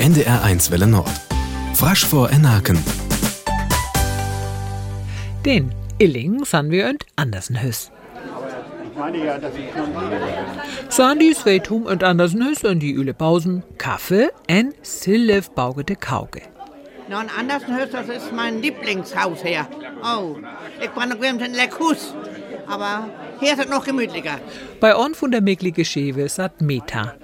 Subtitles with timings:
[0.00, 1.10] NDR1 Welle Nord.
[1.74, 2.78] Frasch vor Enaken.
[5.44, 7.90] Den Illing san wir und Andersenhüs.
[10.88, 16.42] Sandys Weitum und Andersenhüs und die Üle Pausen, Kaffee en Sillev baugete Kauge.
[17.08, 19.66] Nou, en Andersenhös, das ist mein Lieblingshaus hier.
[20.04, 20.36] Oh,
[20.80, 22.14] ich war noch in Leckhus,
[22.68, 23.08] aber
[23.40, 24.38] hier ist es noch gemütlicher.
[24.78, 27.14] Bei on von der meglige Schewe sat Meta.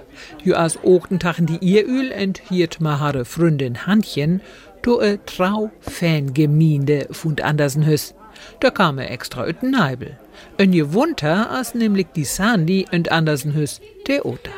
[0.42, 4.40] Jo as Ochtentachen die Ieröl enthiert ma hare Fründin Handchen,
[4.82, 8.14] do e trau Fangemeinde fund Andersenhüs.
[8.60, 10.18] Da kam er extra üten Neibel.
[10.58, 14.50] Ein Gewunter as nämlich die Sandy und Andersenhüs Theater.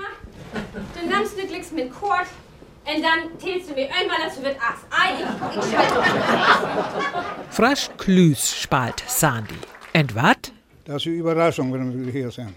[0.94, 2.26] Du nimmst du Glicks mit Kurt
[2.84, 4.86] und dann tätst du mir irgendwann dazu wird Ass.
[4.90, 5.76] Ei, ich, ich.
[7.54, 9.54] Frasch Klüs spalt Sandy.
[9.94, 10.52] Und wat?
[10.84, 12.54] Das ist eine Überraschung, wenn wir hier sind.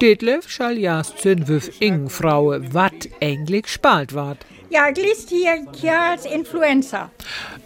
[0.00, 4.38] Detlef schall jas zünwüf ing Fraue, wat eigentlich spalt ward.
[4.70, 7.10] Ja, glist hier Kjals Influenza.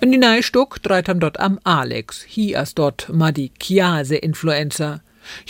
[0.03, 2.27] Und die neue Stuck dreit ham dort am Alex.
[2.37, 5.01] Hi as dort ma die Chiase Influencer.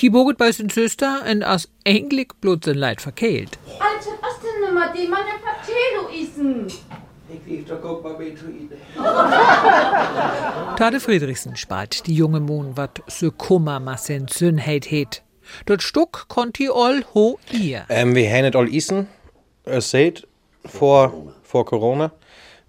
[0.00, 3.58] Hi boget bei sin Süster und as eigentlich blut sin Leid verkehlt.
[3.80, 6.66] Alter, was denn immer die meine Patelo isen?
[10.77, 15.22] Tade Friedrichsen spalt die junge Mohn wat so Kummermassen sün heit het.
[15.66, 17.84] Dort Stuck konnt i all ho ihr.
[17.88, 19.08] Ähm, wir haben nicht all isen,
[19.64, 20.27] es seht,
[20.64, 22.12] vor, vor Corona.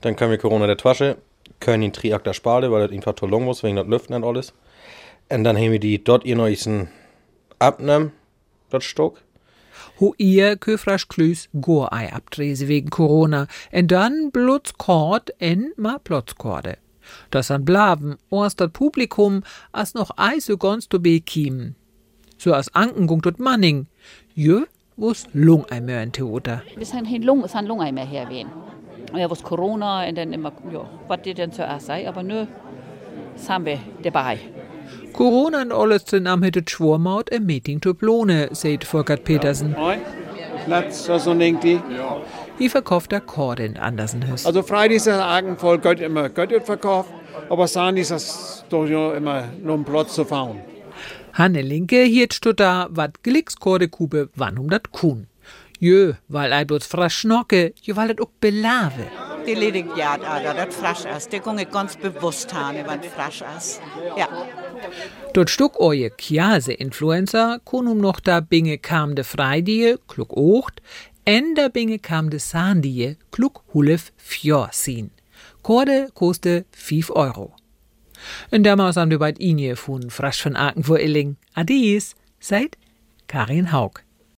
[0.02, 1.18] Dann können wir Corona der Tasche,
[1.60, 4.24] können ihn Triak der Spale, weil das einfach zu lang muss, wegen das Lüften und
[4.24, 4.54] alles.
[5.30, 6.90] Und dann haben wir die dort ihr neuesten
[7.60, 8.14] abnehmen,
[8.70, 9.22] dort Stock.
[10.00, 13.48] Ho ihr köfrasch klüs Gorei abdrese wegen Corona.
[13.72, 16.78] En dann blutz kord en ma plotzkorde.
[17.32, 21.76] Das an blaven, ors dat Publikum as noch ei so ganz to bekiemen.
[22.40, 23.88] So as Ankengung dort Manning.
[24.34, 24.62] Jö,
[24.98, 26.62] wo's lung ein Mörn Theater.
[26.78, 28.28] Vi san helt lung, lung med her
[29.14, 32.46] Og jeg var corona, og den immer, jo, hvad det den så sei, aber nu
[33.36, 34.38] sam vi det bare.
[35.14, 39.76] Corona und alles zusammen hätte Schwormaut ein Meeting zu Plone, sagt Volkert Petersen.
[40.66, 41.80] Platz, was so denkt die.
[42.58, 44.46] Wie verkauft der Korde in Andersenhüs?
[44.46, 47.10] Also Freitag ist das Argen voll Gott immer Gott verkauft,
[47.50, 50.60] aber Sani ist das doch ja immer nur ein Platz zu fahren.
[51.40, 55.28] Hanne Linke hielt da, wat Glickskorde Kube wann um dat Kuhn.
[55.80, 59.06] Jö, weil ei bloß frasch schnocke, jö, weil dat auch belave.
[59.48, 61.32] Die ledig ja, da, das frasch ist.
[61.32, 63.80] Die gunge ganz bewusst haben, was frasch ist.
[64.18, 64.28] Ja.
[65.34, 70.82] Dort stuck oje Chiase-Influencer, kun um noch da binge kam de Freidie, klug ocht,
[71.24, 75.12] en da binge kam de Sandie, klug hulef fjorsin.
[75.62, 77.59] Korde koste 5 Euro.
[78.52, 81.38] In der Maus an du bald Inje fun frasch von Aken vor Illing.
[81.54, 82.78] Adies, seid
[83.28, 84.04] Karin Haug.